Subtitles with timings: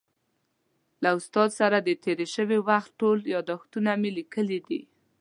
[1.03, 4.81] له استاد سره د تېر شوي وخت ټول یادښتونه مې لیکلي دي.